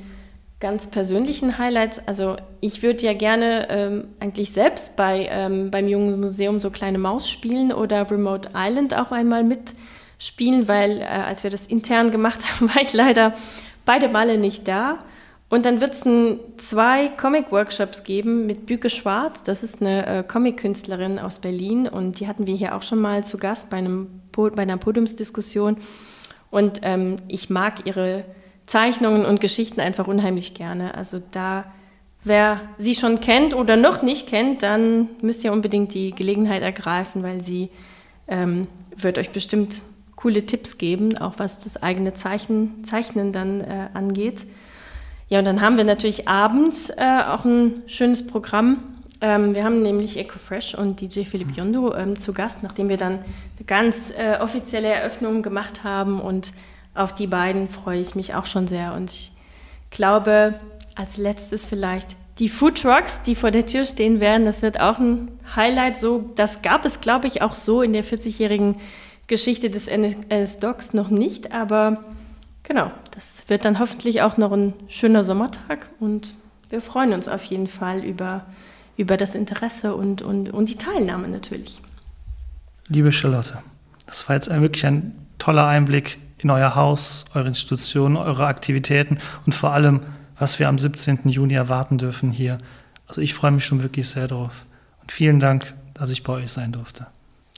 [0.63, 6.21] ganz persönlichen Highlights, also ich würde ja gerne ähm, eigentlich selbst bei, ähm, beim Jungen
[6.21, 11.51] Museum so kleine Maus spielen oder Remote Island auch einmal mitspielen, weil äh, als wir
[11.51, 13.35] das intern gemacht haben, war ich leider
[13.85, 15.01] beide Male nicht da.
[15.49, 16.05] Und dann wird es
[16.59, 19.43] zwei Comic-Workshops geben mit Büke Schwarz.
[19.43, 23.25] Das ist eine äh, Comic-Künstlerin aus Berlin und die hatten wir hier auch schon mal
[23.25, 25.79] zu Gast bei, einem, bei einer Podiumsdiskussion.
[26.53, 28.25] Und ähm, ich mag ihre
[28.67, 30.95] Zeichnungen und Geschichten einfach unheimlich gerne.
[30.95, 31.65] Also da,
[32.25, 37.23] wer sie schon kennt oder noch nicht kennt, dann müsst ihr unbedingt die Gelegenheit ergreifen,
[37.23, 37.71] weil sie
[38.29, 39.83] ähm, wird euch bestimmt
[40.17, 44.47] coole Tipps geben, auch was das eigene Zeichen, Zeichnen dann äh, angeht.
[45.29, 48.83] Ja, und dann haben wir natürlich abends äh, auch ein schönes Programm.
[49.21, 53.15] Ähm, wir haben nämlich EcoFresh und DJ Philipp Yondo ähm, zu Gast, nachdem wir dann
[53.15, 56.21] eine ganz äh, offizielle Eröffnung gemacht haben.
[56.21, 56.53] Und
[56.95, 58.95] auf die beiden freue ich mich auch schon sehr.
[58.95, 59.33] Und ich
[59.91, 60.55] glaube,
[60.95, 64.47] als letztes vielleicht die Food Trucks, die vor der Tür stehen werden.
[64.47, 65.97] Das wird auch ein Highlight.
[65.97, 68.79] So, das gab es, glaube ich, auch so in der 40-jährigen
[69.27, 71.53] Geschichte des NS-Docs noch nicht.
[71.53, 72.03] Aber
[72.65, 76.35] Genau, das wird dann hoffentlich auch noch ein schöner Sommertag und
[76.69, 78.47] wir freuen uns auf jeden Fall über,
[78.97, 81.83] über das Interesse und, und, und die Teilnahme natürlich.
[82.89, 83.59] Liebe Charlotte,
[84.07, 89.55] das war jetzt wirklich ein toller Einblick in euer Haus, eure Institutionen, eure Aktivitäten und
[89.55, 90.01] vor allem,
[90.39, 91.29] was wir am 17.
[91.29, 92.59] Juni erwarten dürfen hier.
[93.07, 94.67] Also ich freue mich schon wirklich sehr drauf.
[95.01, 97.07] Und vielen Dank, dass ich bei euch sein durfte.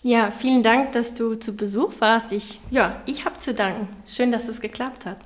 [0.03, 2.32] Ja, vielen Dank, dass du zu Besuch warst.
[2.32, 3.89] Ich, ja, ich habe zu danken.
[4.07, 5.16] Schön, dass es geklappt hat.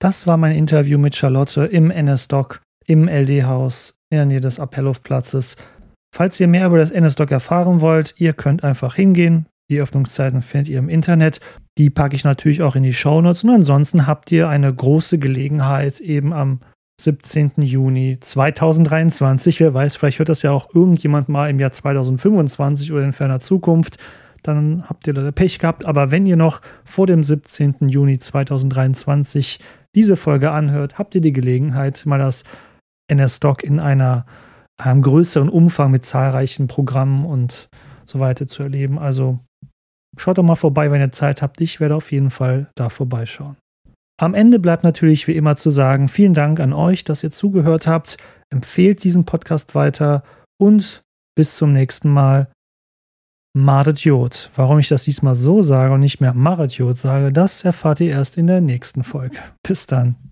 [0.00, 5.56] Das war mein Interview mit Charlotte im NS-Doc, im LD-Haus, in der Nähe des Appellhofplatzes.
[6.14, 9.46] Falls ihr mehr über das NS-Doc erfahren wollt, ihr könnt einfach hingehen.
[9.72, 11.40] Die Öffnungszeiten findet ihr im Internet.
[11.78, 13.42] Die packe ich natürlich auch in die Shownotes.
[13.42, 16.60] Und ansonsten habt ihr eine große Gelegenheit, eben am
[17.00, 17.52] 17.
[17.56, 19.60] Juni 2023.
[19.60, 23.40] Wer weiß, vielleicht hört das ja auch irgendjemand mal im Jahr 2025 oder in ferner
[23.40, 23.96] Zukunft.
[24.42, 25.86] Dann habt ihr leider Pech gehabt.
[25.86, 27.88] Aber wenn ihr noch vor dem 17.
[27.88, 29.58] Juni 2023
[29.94, 32.44] diese Folge anhört, habt ihr die Gelegenheit, mal das
[33.08, 34.26] NS-Doc in einer,
[34.76, 37.70] einem größeren Umfang mit zahlreichen Programmen und
[38.04, 38.98] so weiter zu erleben.
[38.98, 39.38] Also
[40.16, 41.60] schaut doch mal vorbei, wenn ihr Zeit habt.
[41.60, 43.56] Ich werde auf jeden Fall da vorbeischauen.
[44.20, 47.86] Am Ende bleibt natürlich wie immer zu sagen, vielen Dank an euch, dass ihr zugehört
[47.86, 48.18] habt.
[48.50, 50.22] Empfehlt diesen Podcast weiter
[50.60, 51.02] und
[51.34, 52.48] bis zum nächsten Mal.
[53.54, 54.50] Madet Jod.
[54.54, 58.10] Warum ich das diesmal so sage und nicht mehr Maret Jod sage, das erfahrt ihr
[58.10, 59.38] erst in der nächsten Folge.
[59.62, 60.31] Bis dann.